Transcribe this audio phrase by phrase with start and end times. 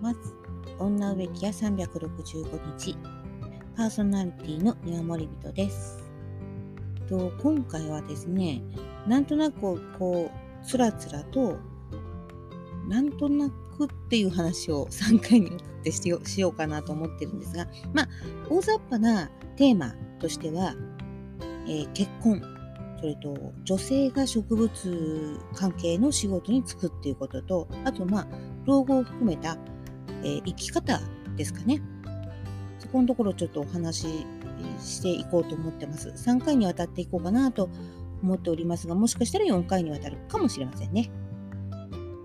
[0.00, 0.18] ます。
[0.78, 2.96] 女植木屋365日、
[3.76, 5.98] パーソナリティの宮森人です。
[7.08, 8.62] と今回はですね、
[9.06, 11.58] なんとなくこう、つらつらと、
[12.88, 18.08] なんとなくっていう話を3回にわたってしよしようかなと思ってるんですが、まあ、
[18.50, 20.74] 大雑把なテーマとしては、
[21.66, 22.42] えー、結婚、
[23.00, 28.28] それと女性が植物関係の仕事に就くっていうことと、あとまあ、
[28.64, 29.56] 老後を含めた、
[30.24, 31.00] え、生き方
[31.36, 31.82] ですかね。
[32.78, 34.26] そこのところちょっとお話し
[34.80, 36.08] していこうと思ってます。
[36.10, 37.68] 3回にわたっていこうかなと
[38.22, 41.10] 思っておりますが、もしかしたら4回にわたるかもしれませんね。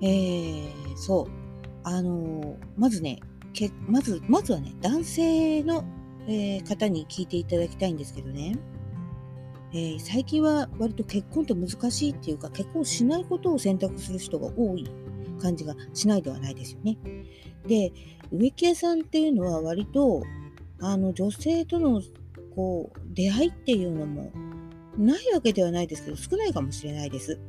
[0.02, 1.28] えー、そう。
[1.84, 3.20] あの、まずね、
[3.54, 5.84] けまず、まずはね、男性の、
[6.28, 8.58] えー、方に聞いていただきたいんですけどね。
[9.76, 14.88] えー、最近は割と結婚って難しいっていうか結婚しないことを選択する人が多い
[15.44, 16.98] 感じがしないではないですよね。
[17.68, 17.91] で
[18.32, 20.24] 植木屋さんっていうのは割と
[20.80, 22.02] あの女性との
[22.55, 24.32] こう出会いっていうのも
[24.98, 27.40] ないわけではないですけど少ないかもしれないです。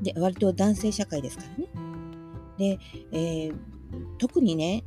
[0.00, 1.68] で割と男性社会ですからね。
[2.58, 2.78] で、
[3.12, 3.54] えー、
[4.18, 4.84] 特にね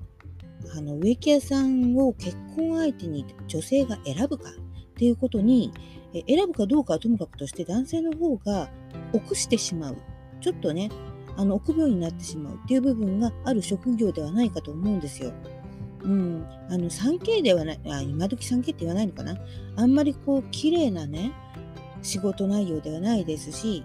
[0.75, 4.53] あの植木屋さんを結婚相手に女性が選ぶかっ
[4.97, 5.71] ていうことに、
[6.27, 8.69] 選ぶかどうかはともかくとして男性の方が
[9.11, 9.97] 臆してしまう。
[10.39, 10.89] ちょっとね、
[11.37, 15.33] あの臆病になってしまうっていう部分がある職業ではないかと思うんですよ。
[16.03, 19.35] うん、あの 3K ではない、あ今時 3K って言わないのかな？
[19.75, 21.31] あんまりこう綺麗なね、
[22.03, 23.83] 仕事内容ではないですし、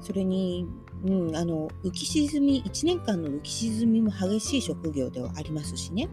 [0.00, 0.66] それに、
[1.04, 6.08] うん、あの浮き沈み、1年間の浮き沈みも激しい職業ではありますしね。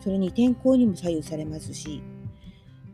[0.00, 2.02] それに天候にも左右されますし、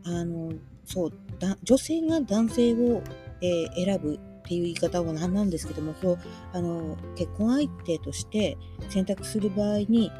[0.05, 0.53] あの
[0.85, 3.01] そうだ女性が男性を、
[3.41, 6.19] えー、選ぶっていう言い方は何なんですけどもそう
[6.53, 8.57] あの結婚相手として
[8.89, 10.11] 選択する場合に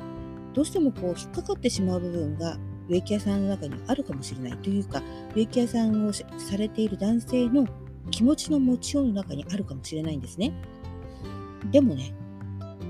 [0.54, 2.60] どうしてもこう引っかかってしまう部分が
[2.90, 5.02] 植木屋さんの中にあるかもしれないというか
[5.36, 6.24] 植木屋さんをさ
[6.60, 7.68] れている男性の
[8.12, 10.54] 気持ちの持ちようの中にあるかもしれないんですね。
[11.72, 12.14] でもね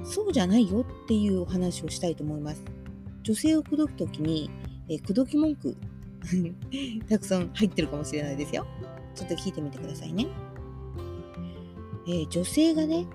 [0.03, 2.61] そうじゃないよっていうお話をしたいと思います。
[3.23, 4.49] 女性を口説くときに、
[4.89, 5.77] えー、口説き文句
[7.07, 8.65] たくさん入ってるかもしれないですよ。
[9.15, 10.27] ちょっと聞いてみてくださいね。
[12.09, 13.05] えー、女性がね、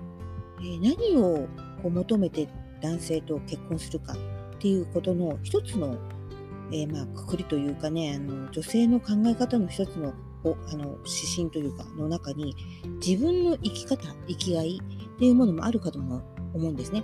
[0.59, 1.47] えー、何を
[1.83, 2.47] こう求めて
[2.81, 4.17] 男性と結婚するかっ
[4.59, 5.97] ていうことの一つの、
[6.71, 10.13] えー、まあ、くくりというかねあの女性の考え方の一つの
[10.45, 12.55] おあの指針というかの中に
[13.05, 16.21] 自分の生き方生きがいっていうものもあるかとも
[16.53, 17.03] 思うんですね。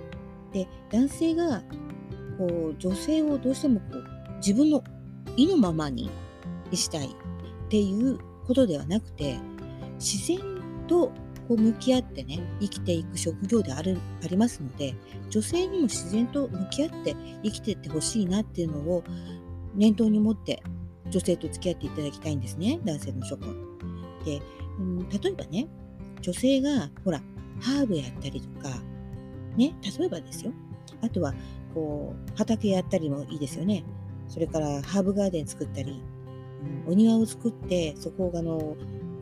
[0.53, 1.63] で男性が
[2.37, 4.83] こう女性をどうしてもこう自分の
[5.35, 6.09] 意のままに
[6.71, 7.09] したいっ
[7.69, 9.39] ていうことではなくて
[9.99, 10.39] 自然
[10.87, 11.11] と
[11.51, 14.95] こう向き合ってね生きていく職業であるありますので
[15.29, 17.13] 女性にも自然と向き合って
[17.43, 19.03] 生きていってほしいなっていうのを
[19.75, 20.63] 念頭に持って
[21.09, 23.53] 女性と付き合っていただきたいんですね男性の諸君。
[24.23, 24.41] で、
[24.79, 25.67] うん、例えばね
[26.21, 27.21] 女性がほら
[27.59, 28.69] ハーブやったりとか
[29.57, 30.53] ね例えばですよ
[31.01, 31.33] あとは
[31.73, 33.83] こう畑やったりもいいですよね
[34.29, 36.01] それからハーブガーデン作ったり、
[36.85, 38.57] うん、お庭を作ってそこをあの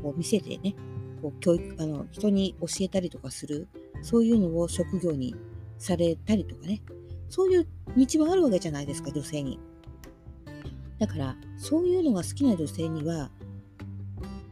[0.03, 0.75] こう見せてね
[1.21, 3.67] こう教育あの人に教えたりとかする
[4.01, 5.35] そういうのを職業に
[5.77, 6.81] されたりとかね。
[7.29, 9.59] そういう道もあるわけじゃないですか女性に。
[10.97, 13.31] だからそういうのが好きな女性には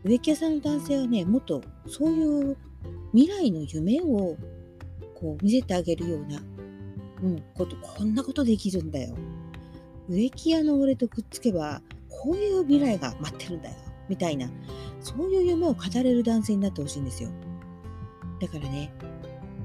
[0.05, 2.57] 植木屋さんの男性はねもっとそういう
[3.13, 4.37] 未来の夢を
[5.15, 6.41] こう見せてあげるような、
[7.23, 9.15] うん、ことこんなことできるんだよ。
[10.07, 13.75] 植木屋の俺とくっつけばこういう未来が待ってるんだよ
[14.07, 14.49] みたいな。
[15.07, 17.29] そういう夢を語れる男性になってほしいんですよ。
[18.41, 18.93] だからね、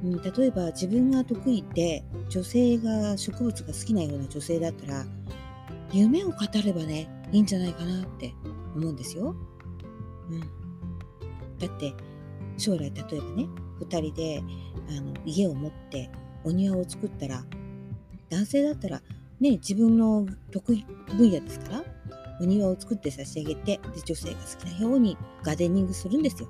[0.04, 5.04] うん、例えば自分が得意で女性が植物が好きなような女性だったら
[5.92, 8.32] 夢を語ればねいいんじゃないかなって
[8.76, 9.34] 思うんですよ、
[10.30, 10.40] うん、
[11.58, 11.92] だって
[12.56, 13.46] 将来例えばね
[13.80, 14.42] 2人で
[14.96, 16.10] あの家を持って
[16.44, 17.44] お庭を作ったら
[18.30, 19.02] 男性だったら
[19.42, 21.84] ね、自分の得意分野ですから、
[22.42, 26.48] お庭を作って差し上げて、で女性が好きなようにガーデニングするんですよ。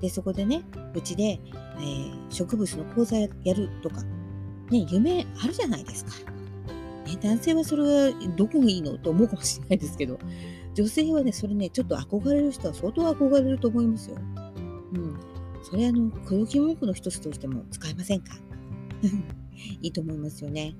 [0.00, 0.62] で、そこでね、
[0.94, 4.02] うちで、えー、植物の講座やるとか、
[4.70, 6.12] ね、夢あるじゃないですか。
[7.06, 10.18] ね、男性はそれはどこがいいのと思うかもしれないですけど、
[10.74, 14.16] 女性はね、それね、ちょっと憧れる人は相当憧れると思いますよ。
[14.94, 15.16] うん。
[15.62, 18.34] それあの、口説き文句の一つとしても使えませんか？
[19.82, 20.74] いいと思いますよね。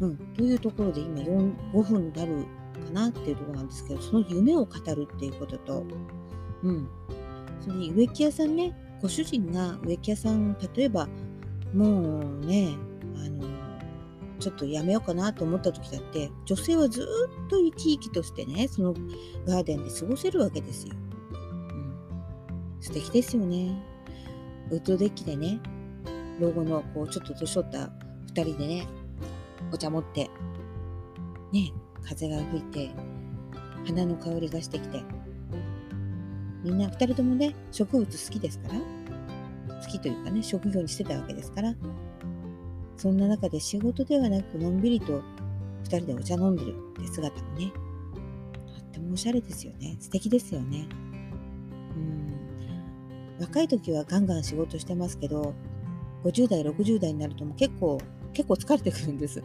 [0.00, 2.46] うん、というところで今4 5分になる
[2.78, 5.84] かなっていうところなんですけどその夢を語るっていうことと、
[6.62, 6.88] うん、
[7.60, 11.08] それに植木屋さんねご主人が植木屋さん例えば
[11.74, 12.76] もうね
[13.16, 13.44] あの
[14.38, 17.02] ちょっとやめようかなと思った時だって女性はず
[17.46, 18.94] っと生き生きとしてねその
[19.46, 20.94] ガーデンで過ごせるわけですよ。
[20.94, 21.94] うん、
[22.80, 23.90] 素敵ですよね。
[24.70, 25.60] ウッドデッキでね
[26.40, 28.86] 老後のこうちょっと年取った2人でね
[29.72, 30.30] お茶持って
[31.52, 31.72] ね
[32.04, 32.90] 風が吹いて
[33.86, 35.02] 花の香りがしてきて。
[36.62, 38.74] みんな2人ともね植物好きですから。
[39.80, 41.74] 好きというかね職業にしてたわけですから。
[42.96, 45.22] そんな中で仕事ではなくのんびりと
[45.84, 46.76] 2人でお茶飲んでる。
[47.00, 47.72] って姿もね。
[48.74, 49.96] とってもおしゃれですよね。
[50.00, 50.86] 素敵ですよね。
[51.96, 53.40] うん。
[53.40, 55.54] 若い時はガンガン仕事してますけど
[56.24, 57.98] 50代60代になるとも結構
[58.34, 59.42] 結構疲れてくるんです。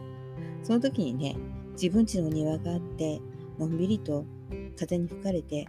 [0.62, 1.36] その時にね
[1.80, 3.20] 自分家の庭があって
[3.58, 4.24] のんびりと
[4.76, 5.68] 風に吹かれて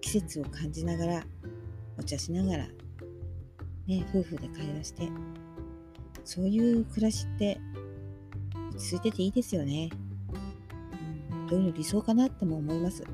[0.00, 1.24] 季節を感じながら
[1.98, 2.68] お茶しながら
[3.86, 5.08] ね夫婦で会話して
[6.24, 7.60] そういう暮らしって
[8.74, 9.90] 落ち着いてていいですよね。
[11.32, 13.04] うん、どういう理想かなっても思います。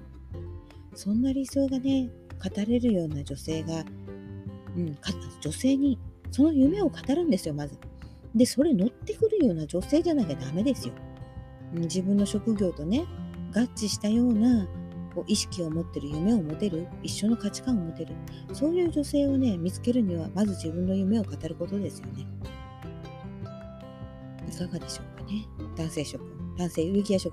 [0.94, 2.09] そんな理想がね、
[2.43, 3.85] 語れるような女性が、
[4.77, 4.97] うん、
[5.41, 5.99] 女性に
[6.31, 7.77] その夢を語るんですよ、まず。
[8.35, 10.94] で、それ乗ってくるような女性じゃなきゃダメですよ。
[11.72, 13.06] 自分の職業とね、
[13.55, 14.67] 合致したような
[15.14, 18.14] こう意識を持ってる夢を持てる一緒の価値観を持てる
[18.52, 22.26] そういう女性をね見つけるにはまず自分の夢を語ることですよね。
[24.49, 25.46] いかがでしょうかね。
[25.76, 27.31] 男性諸君、男性植木屋諸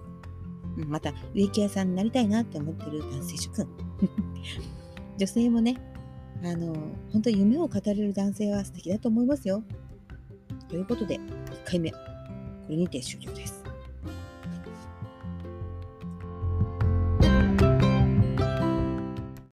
[0.76, 3.68] 君、また植木屋さんになりたいなって思ってる男性諸君。
[5.18, 5.76] 女性もね、
[6.44, 6.74] あの、
[7.12, 9.64] 本当に夢を語れる男性は素敵だと思いますよ。
[10.70, 11.20] ということで、1
[11.66, 11.98] 回目、こ
[12.70, 13.57] れにて終了です。